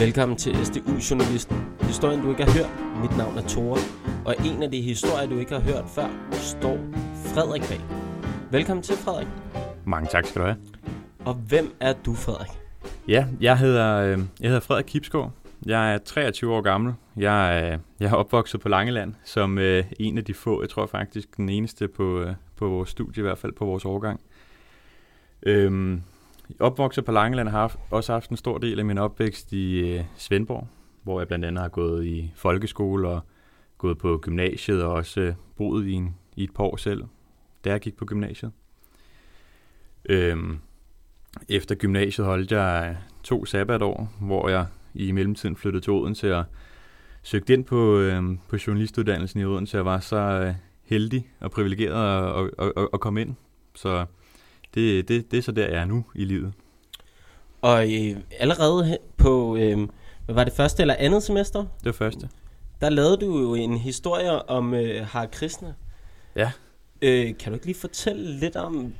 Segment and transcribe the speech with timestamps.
[0.00, 1.56] Velkommen til SDU Journalisten.
[1.80, 3.00] Historien du ikke har hørt.
[3.02, 3.78] Mit navn er Tore.
[4.24, 6.78] Og en af de historier du ikke har hørt før, står
[7.14, 7.80] Frederik bag.
[8.50, 9.26] Velkommen til Frederik.
[9.84, 10.56] Mange tak skal du have.
[11.24, 12.50] Og hvem er du, Frederik?
[13.08, 15.32] Ja, jeg hedder, øh, jeg hedder Frederik Kipsgaard.
[15.66, 16.94] Jeg er 23 år gammel.
[17.16, 20.86] Jeg er, jeg er opvokset på Langeland som øh, en af de få, jeg tror
[20.86, 24.20] faktisk den eneste på, øh, på vores studie, i hvert fald på vores årgang.
[25.42, 26.02] Øhm,
[26.58, 30.04] opvokset på Langeland har haft, også haft en stor del af min opvækst i øh,
[30.16, 30.68] Svendborg,
[31.02, 33.20] hvor jeg blandt andet har gået i folkeskole og
[33.78, 37.04] gået på gymnasiet og også øh, boet i, en, i et par år selv,
[37.64, 38.52] da jeg gik på gymnasiet.
[40.08, 40.58] Øhm,
[41.48, 46.44] efter gymnasiet holdt jeg øh, to sabbatår, hvor jeg i mellemtiden flyttede til Odense og
[47.22, 49.76] søgte ind på, øh, på journalistuddannelsen i Odense.
[49.76, 53.34] Jeg var så øh, heldig og privilegeret at, at, at, at komme ind.
[53.74, 54.06] Så
[54.74, 56.52] det, det, det er så der, jeg er nu i livet.
[57.62, 59.78] Og øh, allerede på, øh,
[60.24, 61.60] hvad var det første eller andet semester?
[61.60, 62.28] Det var første.
[62.80, 65.74] Der lavede du jo en historie om øh, Har Krishna.
[66.36, 66.52] Ja.
[67.02, 68.92] Øh, kan du ikke lige fortælle lidt om,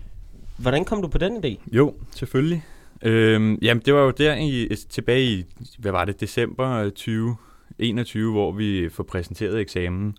[0.56, 1.60] hvordan kom du på den idé?
[1.72, 2.64] Jo, selvfølgelig.
[3.02, 5.44] Øhm, jamen, det var jo der i, tilbage i,
[5.78, 10.16] hvad var det, december 2021, hvor vi får præsenteret eksamen.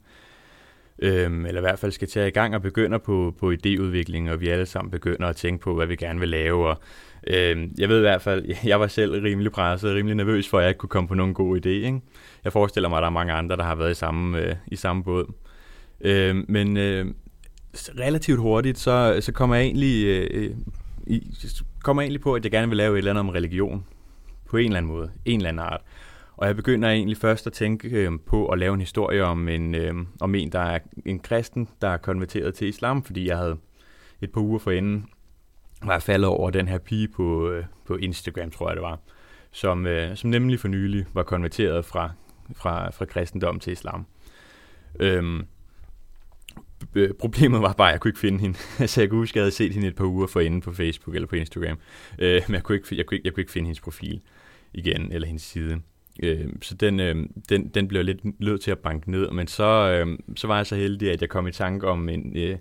[1.01, 4.41] Øhm, eller i hvert fald skal tage i gang og begynder på, på idéudvikling, og
[4.41, 6.67] vi alle sammen begynder at tænke på, hvad vi gerne vil lave.
[6.67, 6.79] Og,
[7.27, 10.63] øhm, jeg ved i hvert fald, jeg var selv rimelig presset, rimelig nervøs for, at
[10.63, 11.69] jeg ikke kunne komme på nogen god idé.
[11.69, 12.01] Ikke?
[12.43, 14.75] Jeg forestiller mig, at der er mange andre, der har været i samme, øh, i
[14.75, 15.33] samme båd.
[16.01, 17.05] Øhm, men øh,
[17.99, 20.55] relativt hurtigt, så, så kommer jeg egentlig øh, øh
[21.07, 21.31] i,
[21.83, 23.85] kommer egentlig på, at jeg gerne vil lave et eller andet om religion.
[24.49, 25.11] På en eller anden måde.
[25.25, 25.81] En eller anden art.
[26.41, 29.75] Og jeg begynder egentlig først at tænke øh, på at lave en historie om en,
[29.75, 33.57] øh, om en, der er en kristen, der er konverteret til islam, fordi jeg havde
[34.21, 35.05] et par uger forinden
[35.83, 38.99] var jeg faldet over den her pige på, øh, på Instagram, tror jeg det var,
[39.51, 42.11] som, øh, som nemlig for nylig var konverteret fra,
[42.55, 44.05] fra, fra kristendom til islam.
[44.99, 45.45] Øhm,
[46.95, 48.57] øh, problemet var bare, at jeg kunne ikke finde hende.
[48.79, 51.15] altså, jeg kunne huske, at jeg havde set hende et par uger forinden på Facebook
[51.15, 51.77] eller på Instagram.
[52.19, 54.21] Øh, men jeg kunne, ikke, jeg, kunne ikke, jeg kunne ikke finde hendes profil
[54.73, 55.81] igen, eller hendes side.
[56.21, 57.15] Øh, så den, øh,
[57.49, 59.31] den, den blev lidt nødt til at banke ned.
[59.31, 62.37] Men så, øh, så var jeg så heldig, at jeg kom i tanke om en,
[62.37, 62.57] øh,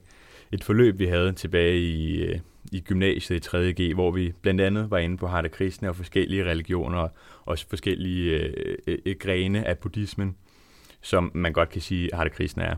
[0.52, 2.38] et forløb, vi havde tilbage i, øh,
[2.72, 6.44] i gymnasiet i 3.G, hvor vi blandt andet var inde på Hare Krishna og forskellige
[6.44, 7.10] religioner, og
[7.44, 8.76] også forskellige øh,
[9.06, 10.36] øh, grene af buddhismen,
[11.02, 12.76] som man godt kan sige, Hare Krishna er.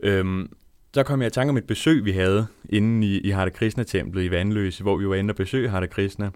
[0.00, 0.52] Øhm,
[0.94, 4.24] så kom jeg i tanke om et besøg, vi havde inde i, i Hare Krishna-templet
[4.24, 6.30] i Vandløse, hvor vi var inde og besøge Hare Krishna.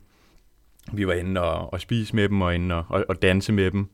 [0.93, 3.71] Vi var inde og, og spise med dem og inde og, og, og danse med
[3.71, 3.87] dem,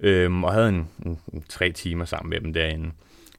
[0.00, 2.90] øhm, og havde en, en, en tre timer sammen med dem derinde.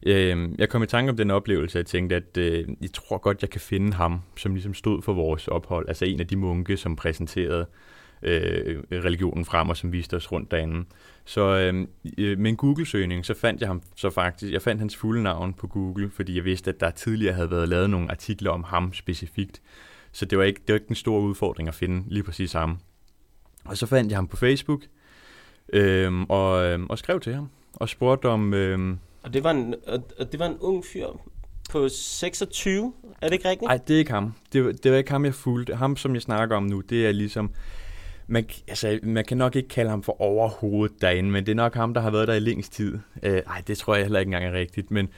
[0.05, 3.41] Øhm, jeg kom i tanke om den oplevelse, jeg tænkte, at øh, jeg tror godt,
[3.41, 5.87] jeg kan finde ham, som ligesom stod for vores ophold.
[5.87, 7.65] Altså en af de munke, som præsenterede
[8.23, 10.85] øh, religionen frem, og som viste os rundt derinde.
[11.25, 11.87] Så øhm,
[12.17, 15.53] øh, med en Google-søgning, så fandt jeg ham så faktisk, jeg fandt hans fulde navn
[15.53, 18.93] på Google, fordi jeg vidste, at der tidligere havde været lavet nogle artikler om ham
[18.93, 19.61] specifikt.
[20.13, 22.77] Så det var ikke, det var ikke en stor udfordring at finde lige præcis ham.
[23.65, 24.81] Og så fandt jeg ham på Facebook,
[25.73, 28.53] øhm, og, øhm, og skrev til ham, og spurgte om...
[28.53, 29.75] Øhm, og det var en,
[30.19, 31.07] og det var en ung fyr
[31.69, 33.67] på 26, er det ikke rigtigt?
[33.67, 34.33] Nej, det er ikke ham.
[34.53, 35.75] Det, var, det var ikke ham, jeg fulgte.
[35.75, 37.51] Ham, som jeg snakker om nu, det er ligesom
[38.27, 41.75] man, altså, man kan nok ikke kalde ham for overhovedet derinde, men det er nok
[41.75, 42.99] ham, der har været der i længst tid.
[43.23, 45.09] Øh, ej, det tror jeg heller ikke engang er rigtigt, men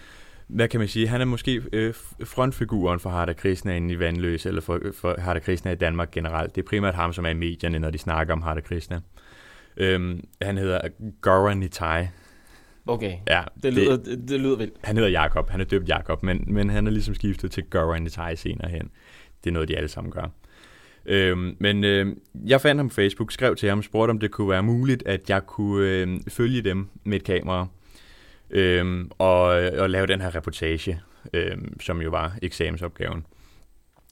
[0.47, 1.07] hvad kan man sige?
[1.07, 5.39] Han er måske øh, frontfiguren for Harda Krishna inde i Vandløs, eller for, for Harda
[5.39, 6.55] Krishna i Danmark generelt.
[6.55, 9.01] Det er primært ham, som er i medierne, når de snakker om Harda Krishna.
[9.77, 10.79] Øhm, han hedder
[11.21, 12.07] Gaurav Nitai.
[12.87, 14.73] Okay, ja, det, lyder, det, det lyder vildt.
[14.83, 17.99] Han hedder Jakob, han er døbt Jakob, men, men han er ligesom skiftet til Gaurav
[17.99, 18.89] Nitai senere hen.
[19.43, 20.29] Det er noget, de alle sammen gør.
[21.05, 24.49] Øhm, men øh, jeg fandt ham på Facebook, skrev til ham, spurgte om det kunne
[24.49, 27.67] være muligt, at jeg kunne øh, følge dem med et kamera
[28.49, 29.41] øhm, og,
[29.77, 31.01] og lave den her reportage,
[31.33, 33.25] øhm, som jo var eksamensopgaven.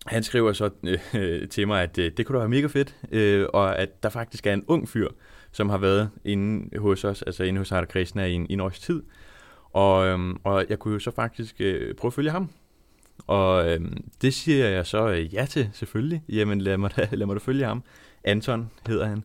[0.08, 0.70] Han skriver så
[1.14, 4.10] øh, til mig, at øh, det kunne da være mega fedt, øh, og at der
[4.10, 5.08] faktisk er en ung fyr,
[5.52, 8.60] som har været inde hos os, altså inde hos Harald Krishna i en, i en
[8.60, 9.04] års tid.
[9.72, 12.50] Og, øh, og jeg kunne jo så faktisk øh, prøve at følge ham,
[13.28, 16.24] og øhm, det siger jeg så øh, ja til, selvfølgelig.
[16.30, 17.84] Jamen lad mig, da, lad mig da følge ham.
[18.24, 19.24] Anton hedder han.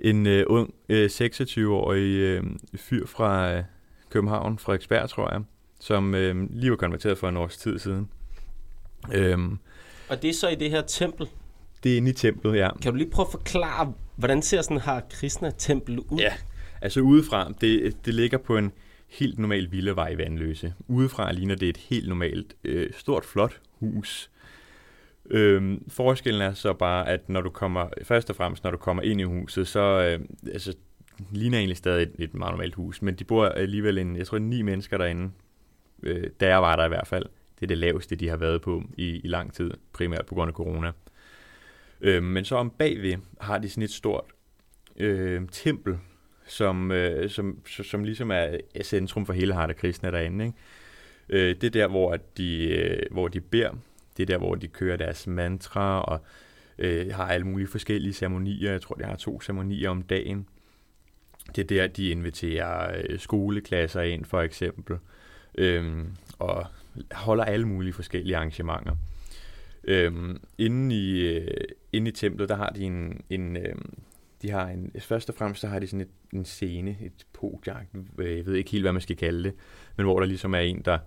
[0.00, 2.42] En øh, ung øh, 26-årig øh,
[2.76, 3.62] fyr fra øh,
[4.10, 5.42] København, fra ekspert, tror jeg,
[5.80, 8.08] som øh, lige var konverteret for en års tid siden.
[9.12, 9.58] Øhm,
[10.08, 11.28] og det er så i det her tempel?
[11.84, 12.70] Det er inde i templet, ja.
[12.82, 16.18] Kan du lige prøve at forklare, hvordan ser sådan her Krishna-tempel ud?
[16.18, 16.32] Ja,
[16.82, 18.72] altså udefra, det, det ligger på en
[19.08, 20.74] helt normal villavej i Vandløse.
[20.88, 24.30] Udefra ligner det et helt normalt, øh, stort, flot hus.
[25.30, 29.02] Øhm, forskellen er så bare, at når du kommer, først og fremmest når du kommer
[29.02, 30.20] ind i huset, så øh,
[30.52, 30.74] altså,
[31.30, 34.38] ligner egentlig stadig et, et meget normalt hus, men de bor alligevel en, jeg tror
[34.38, 35.30] ni mennesker derinde,
[36.02, 37.26] øh, der var der i hvert fald.
[37.54, 40.48] Det er det laveste, de har været på i, i lang tid, primært på grund
[40.48, 40.92] af corona.
[42.00, 44.24] Øh, men så om bagved har de sådan et stort
[44.96, 45.98] øh, tempel,
[46.46, 50.44] som, øh, som, som ligesom er centrum for hele Harder Krishna derinde.
[50.44, 50.56] Ikke?
[51.28, 53.70] Øh, det er der, hvor de, øh, hvor de beder.
[54.16, 56.20] Det er der, hvor de kører deres mantra og
[56.78, 58.70] øh, har alle mulige forskellige ceremonier.
[58.70, 60.46] Jeg tror, de har to ceremonier om dagen.
[61.56, 64.96] Det er der, de inviterer øh, skoleklasser ind, for eksempel.
[65.58, 66.04] Øh,
[66.38, 66.66] og
[67.12, 68.96] holder alle mulige forskellige arrangementer.
[69.84, 73.74] Øhm, inde, i, øh, inde i templet, der har de en, en øh,
[74.42, 78.06] de har en, først og fremmest så har de sådan et, en scene, et podium,
[78.18, 79.54] øh, jeg ved ikke helt, hvad man skal kalde det,
[79.96, 80.98] men hvor der ligesom er en, der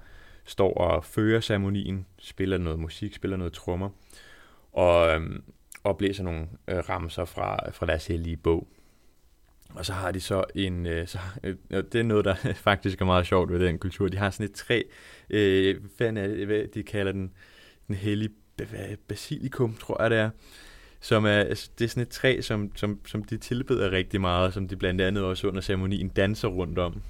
[0.46, 3.90] står og fører ceremonien, spiller noget musik, spiller noget trommer,
[4.72, 5.44] og, øhm,
[5.84, 8.68] og blæser nogle øh, ramser fra, fra deres hellige bog.
[9.76, 12.36] Og så har de så en, øh, så, øh, det er noget, der
[12.70, 14.82] faktisk er meget sjovt ved den kultur, de har sådan et træ,
[15.30, 17.32] øh, hvad, er det, hvad de kalder den,
[17.88, 18.30] den hellige
[19.08, 20.30] basilikum, tror jeg det er,
[21.02, 24.54] som er, altså, det er sådan et træ, som, som, som de tilbeder rigtig meget,
[24.54, 27.02] som de blandt andet også under ceremonien danser rundt om.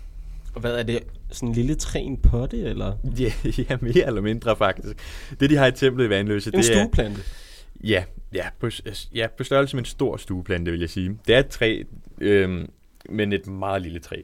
[0.55, 0.99] Og hvad er det?
[1.31, 2.93] Sådan en lille træ en potte, eller?
[3.19, 3.31] Ja,
[3.69, 4.95] ja, mere eller mindre faktisk.
[5.39, 7.21] Det, de har i templet i Vandløse, en det stueplante?
[7.83, 8.03] Ja,
[8.33, 8.69] ja på,
[9.15, 11.19] ja, på størrelse med en stor stueplante, vil jeg sige.
[11.27, 11.83] Det er et træ,
[12.21, 12.69] øhm,
[13.09, 14.21] men et meget lille træ.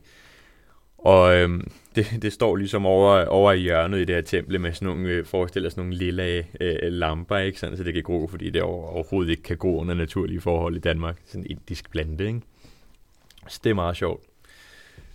[0.97, 4.73] Og øhm, det, det står ligesom over, over i hjørnet i det her tempel med
[4.73, 7.59] sådan nogle, øh, forestiller sådan nogle lille øh, lamper, ikke?
[7.59, 10.79] Sådan, så det kan gro, fordi det overhovedet ikke kan gro under naturlige forhold i
[10.79, 11.17] Danmark.
[11.25, 12.41] Sådan en indisk plante, ikke?
[13.47, 14.23] Så det er meget sjovt.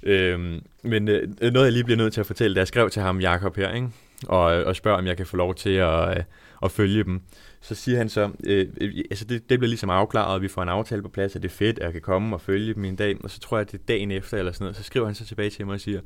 [0.03, 3.03] Øhm, men øh, noget, jeg lige bliver nødt til at fortælle, da jeg skrev til
[3.03, 3.89] ham, Jakob her, ikke?
[4.29, 6.25] Og, øh, og spørger, om jeg kan få lov til at, øh,
[6.65, 7.21] at følge dem.
[7.61, 10.63] Så siger han så, øh, øh altså det, det bliver ligesom afklaret, og vi får
[10.63, 12.85] en aftale på plads, at det er fedt, at jeg kan komme og følge dem
[12.85, 13.17] en dag.
[13.25, 15.15] Og så tror jeg, at det er dagen efter eller sådan noget, så skriver han
[15.15, 16.01] så tilbage til mig og siger,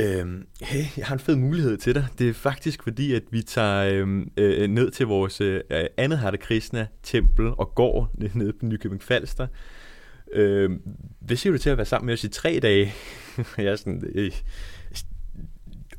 [0.00, 2.06] Øhm, hey, jeg har en fed mulighed til dig.
[2.18, 5.60] Det er faktisk fordi, at vi tager øh, øh, ned til vores øh,
[5.96, 9.46] andet Harte Krishna tempel og går ned på Nykøbing Falster.
[10.32, 10.82] Øhm,
[11.20, 12.94] hvad siger du til at være sammen med os i tre dage?
[13.58, 14.32] jeg er sådan, øh,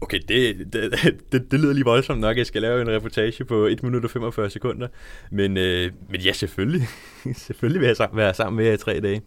[0.01, 0.92] okay, det, det,
[1.31, 4.12] det, det lyder lige voldsomt nok, jeg skal lave en reportage på 1 minut og
[4.12, 4.88] 45 sekunder.
[5.31, 6.88] Men, øh, men ja, selvfølgelig.
[7.48, 9.21] selvfølgelig vil jeg være sammen med jer i tre dage.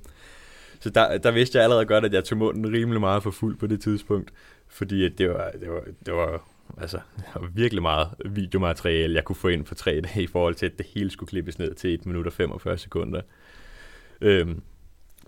[0.80, 3.56] Så der, der vidste jeg allerede godt, at jeg tog munden rimelig meget for fuld
[3.56, 4.30] på det tidspunkt.
[4.68, 6.48] Fordi det var, det var, det var,
[6.80, 6.98] altså,
[7.34, 10.78] var virkelig meget videomateriale, jeg kunne få ind på tre dage i forhold til, at
[10.78, 13.20] det hele skulle klippes ned til 1 minut og 45 sekunder.
[14.20, 14.62] Øhm,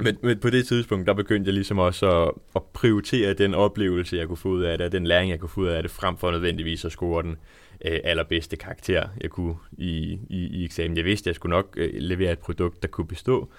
[0.00, 4.16] men, men på det tidspunkt, der begyndte jeg ligesom også at, at prioritere den oplevelse,
[4.16, 5.90] jeg kunne få ud af det, og den læring, jeg kunne få ud af det,
[5.90, 7.37] frem for nødvendigvis at score den
[7.84, 10.96] øh, allerbedste karakter, jeg kunne i, i, i eksamen.
[10.96, 13.50] Jeg vidste, at jeg skulle nok øh, levere et produkt, der kunne bestå,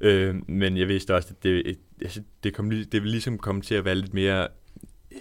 [0.00, 3.74] øh, men jeg vidste også, at det, altså, det, kom, det ville ligesom komme til
[3.74, 4.48] at være lidt mere
[5.12, 5.18] øh,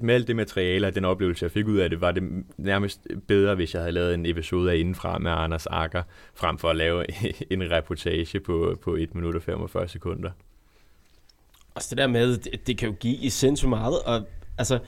[0.00, 2.22] med alt det materiale og den oplevelse, jeg fik ud af det, var det
[2.56, 6.02] nærmest bedre, hvis jeg havde lavet en episode af Indenfra med Anders Akker,
[6.34, 7.04] frem for at lave
[7.52, 10.30] en reportage på, på 1 minut og 45 sekunder.
[11.74, 14.22] Og det der med, det, det kan jo give sindssygt meget, og
[14.58, 14.78] altså,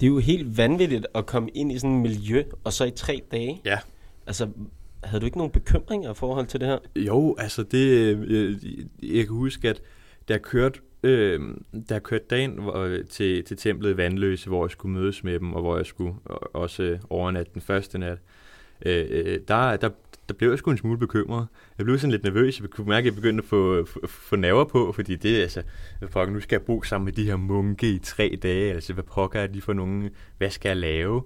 [0.00, 2.90] det er jo helt vanvittigt at komme ind i sådan et miljø, og så i
[2.90, 3.60] tre dage.
[3.64, 3.78] Ja.
[4.26, 4.48] Altså,
[5.04, 6.78] havde du ikke nogen bekymringer i forhold til det her?
[6.96, 8.56] Jo, altså det, jeg, øh,
[9.02, 9.82] jeg kan huske, at
[10.28, 11.40] da jeg kørte øh,
[11.88, 15.62] der kørte dagen hvor, til, til templet Vandløse, hvor jeg skulle mødes med dem, og
[15.62, 16.14] hvor jeg skulle
[16.52, 18.18] også overnatte den første nat.
[18.86, 19.90] Øh, øh, der, der,
[20.28, 21.46] der blev jeg sgu en smule bekymret.
[21.78, 22.60] Jeg blev sådan lidt nervøs.
[22.60, 25.42] Jeg kunne mærke, at jeg begyndte at få, få, få nerver på, fordi det er
[25.42, 25.62] altså,
[26.10, 28.72] pokker, nu skal jeg bo sammen med de her munke i tre dage.
[28.72, 30.10] Altså, hvad pokker er de for nogen?
[30.38, 31.22] Hvad skal jeg lave?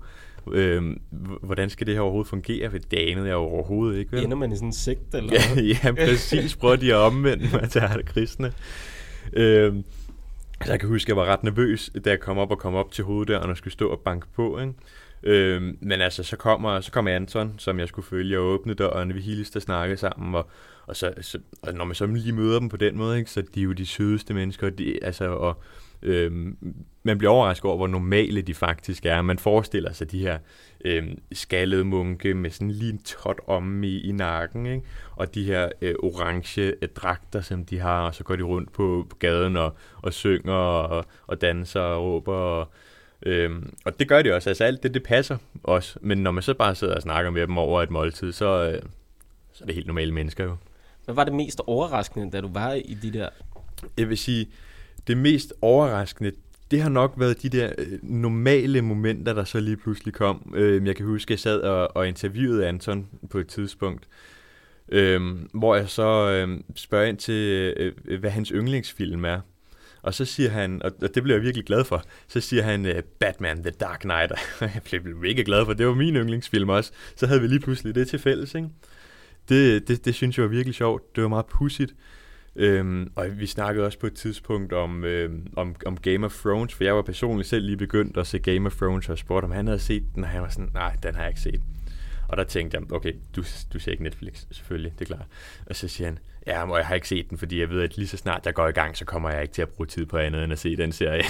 [0.53, 1.01] Øhm,
[1.43, 2.71] hvordan skal det her overhovedet fungere?
[2.71, 4.13] For det anede jeg overhovedet ikke.
[4.13, 4.25] Vel?
[4.25, 5.15] Ender man i sådan en sigt?
[5.15, 5.33] Eller?
[5.57, 6.57] ja, ja, præcis.
[6.57, 8.53] Prøv de at omvende mig til kristne.
[9.33, 9.75] Øh,
[10.65, 12.75] så jeg kan huske, at jeg var ret nervøs, da jeg kom op og kom
[12.75, 14.59] op til hoveddøren og skulle stå og banke på.
[14.59, 14.73] Ikke?
[15.27, 19.15] Øh, men altså, så kommer, så kommer Anton, som jeg skulle følge, og åbne døren,
[19.15, 20.49] vi hilste og snakke sammen, og,
[20.87, 23.43] og, så, så, og når man så lige møder dem på den måde, ikke, så
[23.55, 25.63] de er jo de sødeste mennesker, de, altså, og
[26.03, 26.33] øh,
[27.03, 29.23] man bliver overrasket over, hvor normale de faktisk er.
[29.23, 30.39] Man forestiller sig de her
[30.85, 34.87] øh, skaldede munke med sådan lige en tot om i, i nakken, ikke?
[35.17, 38.73] og de her øh, orange øh, dragter, som de har, og så går de rundt
[38.73, 42.35] på, på gaden og, og synger og, og danser og råber.
[42.35, 42.69] Og,
[43.23, 44.51] øhm, og det gør de også.
[44.51, 45.99] Altså alt det, det passer også.
[46.01, 48.83] Men når man så bare sidder og snakker med dem over et måltid, så, øh,
[49.53, 50.57] så er det helt normale mennesker jo.
[51.05, 53.29] Hvad var det mest overraskende, da du var i de der...
[53.99, 54.49] Jeg vil sige,
[55.07, 56.33] det mest overraskende,
[56.71, 60.53] det har nok været de der øh, normale momenter, der så lige pludselig kom.
[60.57, 64.09] Øh, jeg kan huske, at jeg sad og, og interviewede Anton på et tidspunkt,
[64.89, 65.21] øh,
[65.55, 69.41] hvor jeg så øh, spørger ind til, øh, hvad hans yndlingsfilm er.
[70.03, 72.93] Og så siger han, og det blev jeg virkelig glad for, så siger han uh,
[73.19, 74.33] Batman The Dark Knight.
[74.93, 76.93] jeg blev mega glad for, det var min yndlingsfilm også.
[77.17, 78.69] Så havde vi lige pludselig det til fælles, ikke?
[79.49, 81.17] Det, det, det synes jeg var virkelig sjovt.
[81.17, 81.95] Det var meget pudsigt.
[82.57, 86.75] Øhm, og vi snakkede også på et tidspunkt om, øhm, om, om Game of Thrones,
[86.75, 89.51] for jeg var personligt selv lige begyndt at se Game of Thrones, og spurgte, om
[89.51, 91.61] han havde set den, og han var sådan, nej, den har jeg ikke set.
[92.29, 95.27] Og der tænkte jeg, okay, du, du ser ikke Netflix, selvfølgelig, det er klart.
[95.67, 97.97] Og så siger han, ja, og jeg har ikke set den, fordi jeg ved, at
[97.97, 100.07] lige så snart jeg går i gang, så kommer jeg ikke til at bruge tid
[100.07, 101.23] på andet end at se den serie.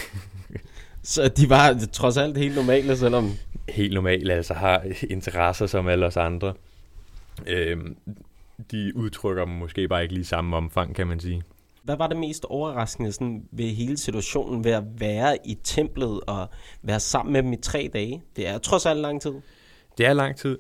[1.03, 3.31] så de var trods alt helt normale, selvom...
[3.69, 6.55] Helt normale, altså har interesser som alle os andre.
[7.47, 7.97] Øhm,
[8.71, 11.43] de udtrykker dem måske bare ikke lige samme omfang, kan man sige.
[11.83, 16.49] Hvad var det mest overraskende sådan, ved hele situationen ved at være i templet og
[16.83, 18.23] være sammen med dem i tre dage?
[18.37, 19.35] Det er trods alt lang tid.
[19.99, 20.59] Det er lang tid.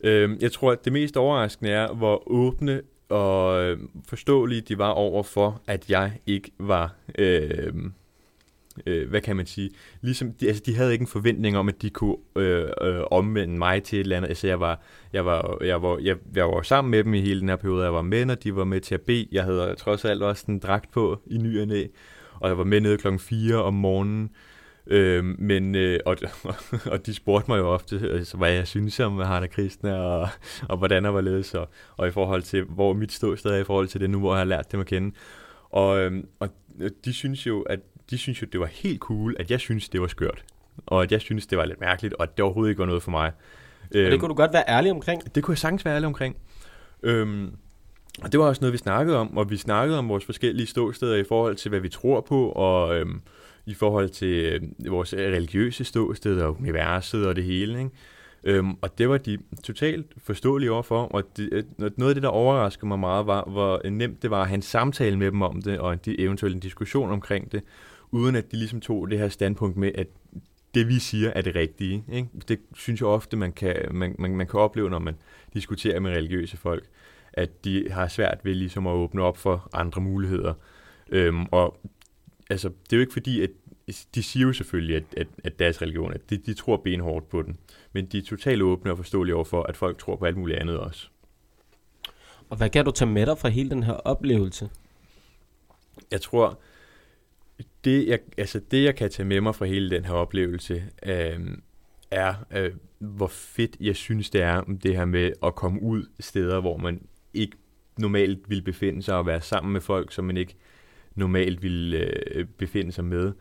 [0.00, 4.90] Øhm, jeg tror, at det mest overraskende er, hvor åbne og øh, forståelige de var
[4.90, 7.72] over for, at jeg ikke var, øh,
[8.86, 9.70] øh, hvad kan man sige,
[10.00, 13.58] ligesom, de, altså de havde ikke en forventning om, at de kunne øh, øh, omvende
[13.58, 14.28] mig til et eller andet.
[14.28, 14.80] Altså jeg var,
[15.12, 17.84] jeg var, jeg var, jeg, jeg var sammen med dem i hele den her periode,
[17.84, 19.28] jeg var med, og de var med til at bede.
[19.32, 21.86] Jeg havde trods alt også en dragt på i ny og næ,
[22.34, 24.22] og jeg var med nede klokken 4 om morgenen.
[24.24, 24.55] Øh,
[25.38, 26.16] men, øh, og,
[26.92, 30.28] og de spurgte mig jo ofte, altså, hvad jeg synes om Harda Kristne, og,
[30.70, 33.64] og hvordan jeg var ledet, og, og i forhold til, hvor mit ståsted er i
[33.64, 35.16] forhold til det nu, hvor jeg har lært dem at kende.
[35.70, 36.48] Og, øh, og
[37.04, 40.00] de synes jo, at de synes jo, det var helt cool, at jeg synes, det
[40.00, 40.44] var skørt.
[40.86, 43.02] Og at jeg synes, det var lidt mærkeligt, og at det overhovedet ikke var noget
[43.02, 43.32] for mig.
[43.82, 45.34] Og det øhm, kunne du godt være ærlig omkring?
[45.34, 46.36] Det kunne jeg sagtens være ærlig omkring.
[47.02, 47.52] Øhm,
[48.22, 51.16] og det var også noget, vi snakkede om, og vi snakkede om vores forskellige ståsteder
[51.16, 53.20] i forhold til, hvad vi tror på, og øhm,
[53.66, 57.78] i forhold til øh, vores religiøse ståsted og universet og det hele.
[57.78, 57.90] Ikke?
[58.44, 62.28] Øhm, og det var de totalt forståelige overfor, og de, øh, noget af det, der
[62.28, 65.62] overraskede mig meget, var, hvor nemt det var at have en samtale med dem om
[65.62, 67.62] det, og de, eventuelt en diskussion omkring det,
[68.10, 70.06] uden at de ligesom tog det her standpunkt med, at
[70.74, 72.04] det vi siger er det rigtige.
[72.12, 72.28] Ikke?
[72.48, 75.14] Det synes jeg ofte, man kan, man, man, man kan opleve, når man
[75.54, 76.84] diskuterer med religiøse folk,
[77.32, 80.54] at de har svært ved ligesom at åbne op for andre muligheder.
[81.08, 81.80] Øhm, og
[82.50, 83.50] altså, det er jo ikke fordi, at
[84.14, 87.42] de siger jo selvfølgelig, at, at, at deres religion, at de, de tror benhårdt på
[87.42, 87.58] den.
[87.92, 90.58] Men de er totalt åbne og forståelige over for, at folk tror på alt muligt
[90.58, 91.08] andet også.
[92.48, 94.70] Og hvad kan du tage med dig fra hele den her oplevelse?
[96.10, 96.60] Jeg tror,
[97.84, 101.40] det jeg, altså det jeg kan tage med mig fra hele den her oplevelse, øh,
[102.10, 106.60] er, øh, hvor fedt jeg synes det er, det her med at komme ud steder,
[106.60, 107.56] hvor man ikke
[107.98, 110.56] normalt vil befinde sig og være sammen med folk, som man ikke
[111.16, 113.32] normalt vil øh, befinde sig med.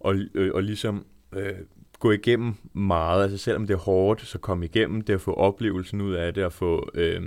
[0.00, 1.54] Og, øh, og ligesom øh,
[1.98, 6.00] gå igennem meget, altså selvom det er hårdt, så komme igennem det, at få oplevelsen
[6.00, 7.22] ud af det, og få, øh,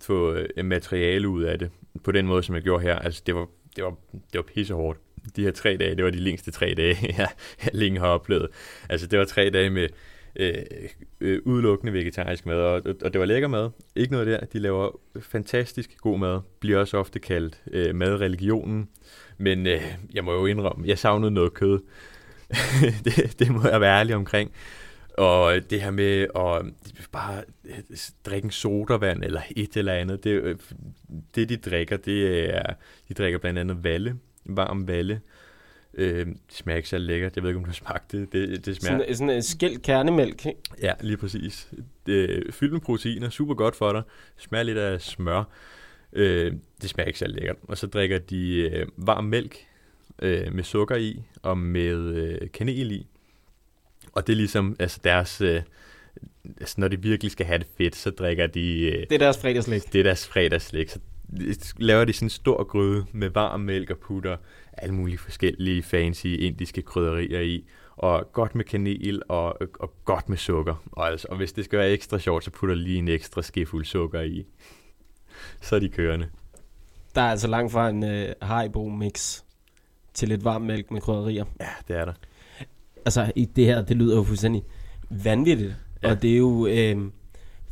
[0.00, 1.70] få øh, materiale ud af det,
[2.04, 2.98] på den måde, som jeg gjorde her.
[2.98, 4.98] Altså det var, det var, det var pisse hårdt.
[5.36, 7.28] De her tre dage, det var de længste tre dage, jeg,
[7.64, 8.48] jeg længe har oplevet.
[8.88, 9.88] Altså det var tre dage med
[10.38, 10.54] øh,
[11.20, 13.70] øh, udelukkende vegetarisk mad, og, og det var lækker mad.
[13.96, 14.40] Ikke noget der.
[14.40, 16.40] De laver fantastisk god mad.
[16.60, 18.88] Bliver også ofte kaldt øh, madreligionen.
[19.38, 19.82] Men øh,
[20.14, 21.80] jeg må jo indrømme, jeg savnede noget kød.
[23.04, 24.52] det, det må jeg være ærlig omkring.
[25.18, 26.72] Og det her med at øh,
[27.12, 30.56] bare øh, drikke en sodavand eller et eller andet, det, øh,
[31.34, 32.72] det de drikker, det er,
[33.08, 35.20] de drikker blandt andet valle, varm valle.
[35.94, 37.36] Øh, det smager ikke så lækkert.
[37.36, 38.32] Jeg ved ikke, om du har smagt det.
[38.32, 38.98] Det, det smager...
[38.98, 40.60] Sådan, sådan en skæld kernemælk, ikke?
[40.82, 41.68] Ja, lige præcis.
[42.06, 44.02] Det fyldt med proteiner, super godt for dig.
[44.36, 45.44] Smager lidt af smør.
[46.12, 46.52] Øh,
[46.82, 47.56] det smager ikke så lækkert.
[47.62, 49.56] Og så drikker de øh, varm mælk
[50.22, 53.06] øh, med sukker i og med øh, kanel i.
[54.12, 55.40] Og det er ligesom altså deres...
[55.40, 55.62] Øh,
[56.60, 58.80] altså når de virkelig skal have det fedt, så drikker de...
[58.80, 59.82] Øh, det er deres fredagslæg.
[59.92, 60.90] Det er deres fredagslæg.
[60.90, 60.98] Så
[61.76, 64.36] laver de sådan en stor gryde med varm mælk og putter
[64.72, 67.64] alle mulige forskellige fancy indiske krydderier i,
[67.96, 70.74] og godt med kanel og, og godt med sukker.
[70.92, 73.84] Og, altså, og hvis det skal være ekstra sjovt, så putter lige en ekstra skefuld
[73.84, 74.46] sukker i.
[75.60, 76.28] så er de kørende.
[77.14, 79.42] Der er altså langt fra en uh, Haribo-mix
[80.14, 81.44] til lidt varm mælk med krydderier.
[81.60, 82.12] Ja, det er der.
[83.04, 84.64] Altså, i det her, det lyder jo fuldstændig
[85.10, 85.74] vanvittigt.
[86.02, 86.10] Ja.
[86.10, 86.66] Og det er jo...
[86.66, 87.10] Øh,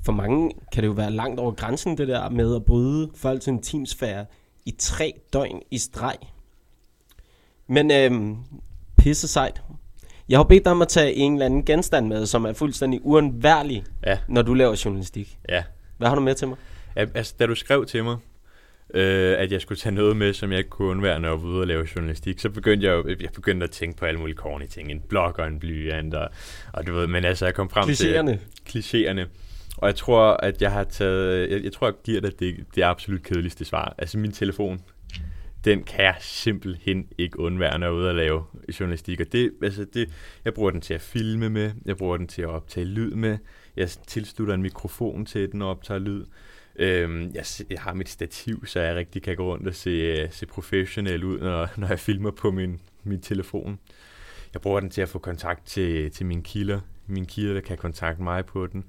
[0.07, 3.47] for mange kan det jo være langt over grænsen, det der med at bryde folks
[3.47, 4.27] intimsfære
[4.67, 6.17] i tre døgn i streg.
[7.69, 8.37] Men øhm,
[8.99, 9.63] pisse sejt.
[10.29, 13.01] Jeg har bedt dig om at tage en eller anden genstand med, som er fuldstændig
[13.03, 14.19] uundværlig, ja.
[14.29, 15.39] når du laver journalistik.
[15.49, 15.65] Ja.
[15.99, 16.57] Hvad har du med til mig?
[16.97, 18.17] Altså, da du skrev til mig,
[18.95, 21.49] øh, at jeg skulle tage noget med, som jeg ikke kunne undvære, når jeg var
[21.49, 24.37] ude og lave journalistik, så begyndte jeg jo, jeg begyndte at tænke på alle mulige
[24.37, 24.91] corny ting.
[24.91, 26.29] En blog og en blyant, og,
[26.73, 28.39] og du ved, men altså, jeg kom frem Klichéerne.
[28.39, 28.41] til...
[28.69, 29.27] Klichéerne.
[29.77, 31.51] Og jeg tror, at jeg har taget...
[31.51, 33.95] Jeg, jeg tror, jeg giver dig det, det absolut kedeligste svar.
[33.99, 34.81] Altså, min telefon,
[35.65, 38.45] den kan jeg simpelthen ikke undvære, når jeg er ude og lave
[38.81, 39.21] journalistik.
[39.21, 40.11] Og det, altså det,
[40.45, 43.39] jeg bruger den til at filme med, jeg bruger den til at optage lyd med,
[43.77, 46.25] jeg tilslutter en mikrofon til den og optager lyd.
[46.79, 50.29] Øhm, jeg, jeg har mit stativ, så jeg rigtig kan gå rundt og se, øh,
[50.31, 53.79] se professionel ud, når, når jeg filmer på min, min telefon.
[54.55, 56.81] Jeg bruger den til at få kontakt til, til mine kilder.
[57.07, 58.85] Mine kilder, der kan kontakte mig på den.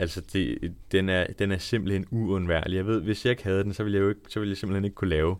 [0.00, 2.76] Altså, det, den, er, den er simpelthen uundværlig.
[2.76, 4.56] Jeg ved, hvis jeg ikke havde den, så ville jeg, jo ikke, så ville jeg
[4.56, 5.36] simpelthen ikke kunne lave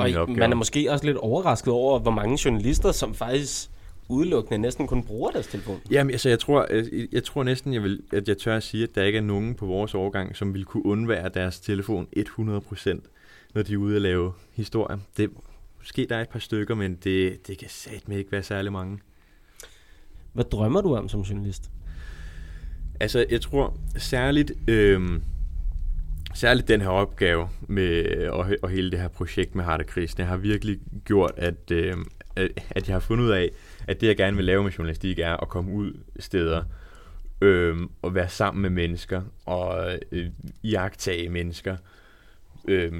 [0.00, 3.70] og man er måske også lidt overrasket over, hvor mange journalister, som faktisk
[4.08, 5.80] udelukkende næsten kun bruger deres telefon.
[5.90, 8.82] Jamen, altså, jeg tror, jeg, jeg tror næsten, jeg vil, at jeg tør at sige,
[8.82, 13.00] at der ikke er nogen på vores overgang, som vil kunne undvære deres telefon 100%,
[13.54, 15.00] når de er ude og lave historie.
[15.16, 15.30] Det,
[15.78, 18.98] måske der er et par stykker, men det, det kan satme ikke være særlig mange.
[20.32, 21.70] Hvad drømmer du om som journalist?
[23.00, 24.52] Altså, jeg tror særligt...
[24.68, 25.20] Øh,
[26.34, 30.24] særligt den her opgave med, øh, og, og hele det her projekt med Harder Kristne
[30.24, 31.96] har virkelig gjort, at, øh,
[32.70, 33.50] at jeg har fundet ud af,
[33.88, 36.64] at det jeg gerne vil lave med journalistik er at komme ud steder
[37.40, 40.30] øh, og være sammen med mennesker og øh,
[40.64, 41.76] jagtage mennesker,
[42.68, 42.92] øh,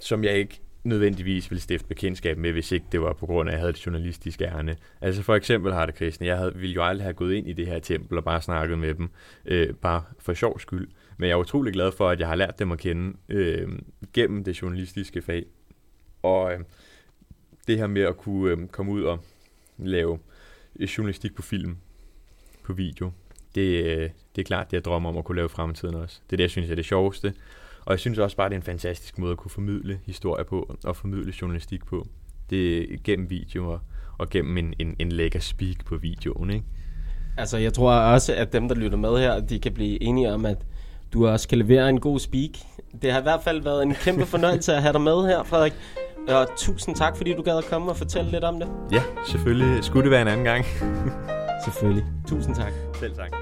[0.00, 3.52] som jeg ikke nødvendigvis ville stifte bekendtskab med, hvis ikke det var på grund af,
[3.52, 4.76] at jeg havde et journalistisk ærne.
[5.00, 6.26] Altså for eksempel har det kristne.
[6.26, 8.78] Jeg havde, ville jo aldrig have gået ind i det her tempel og bare snakket
[8.78, 9.10] med dem,
[9.44, 10.88] øh, bare for sjov skyld.
[11.16, 13.68] Men jeg er utrolig glad for, at jeg har lært dem at kende øh,
[14.12, 15.44] gennem det journalistiske fag.
[16.22, 16.60] Og øh,
[17.66, 19.24] det her med at kunne øh, komme ud og
[19.78, 20.18] lave
[20.80, 21.76] øh, journalistik på film,
[22.62, 23.10] på video,
[23.54, 26.20] det, øh, det er klart, det jeg drømmer om at kunne lave fremtiden også.
[26.26, 27.34] Det er det, jeg synes er det sjoveste.
[27.88, 30.76] Og jeg synes også bare, det er en fantastisk måde at kunne formidle historie på,
[30.84, 32.06] og formidle journalistik på.
[32.50, 33.80] Det er gennem video og,
[34.18, 36.64] og gennem en, en, en lækker speak på videoen, ikke?
[37.36, 40.46] Altså, jeg tror også, at dem, der lytter med her, de kan blive enige om,
[40.46, 40.66] at
[41.12, 42.50] du også kan levere en god speak.
[43.02, 45.72] Det har i hvert fald været en kæmpe fornøjelse at have dig med her, Frederik.
[46.28, 48.68] Og tusind tak, fordi du gad at komme og fortælle lidt om det.
[48.92, 49.84] Ja, selvfølgelig.
[49.84, 50.64] Skulle det være en anden gang.
[51.64, 52.04] selvfølgelig.
[52.26, 52.72] Tusind tak.
[53.00, 53.32] Selv tak.